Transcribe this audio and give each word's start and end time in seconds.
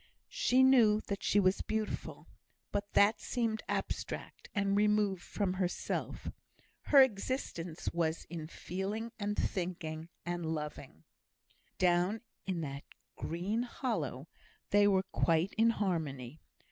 She 0.33 0.63
knew 0.63 0.99
that 1.01 1.21
she 1.21 1.39
was 1.39 1.61
beautiful; 1.61 2.25
but 2.71 2.91
that 2.93 3.21
seemed 3.21 3.61
abstract, 3.69 4.49
and 4.55 4.75
removed 4.75 5.21
from 5.21 5.53
herself. 5.53 6.27
Her 6.85 7.03
existence 7.03 7.87
was 7.93 8.25
in 8.27 8.47
feeling, 8.47 9.11
and 9.19 9.37
thinking, 9.37 10.09
and 10.25 10.43
loving. 10.55 11.03
Down 11.77 12.21
in 12.47 12.61
that 12.61 12.83
green 13.15 13.61
hollow 13.61 14.27
they 14.71 14.87
were 14.87 15.03
quite 15.03 15.53
in 15.53 15.69
harmony. 15.69 16.41